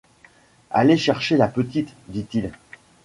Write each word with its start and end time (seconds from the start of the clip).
Allez 0.71 0.97
chercher 0.97 1.37
la 1.37 1.47
petite, 1.47 1.93
dit-il. 2.07 2.51